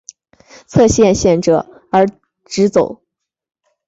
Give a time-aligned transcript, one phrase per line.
[0.65, 2.07] 侧线显着而
[2.47, 3.01] 直走。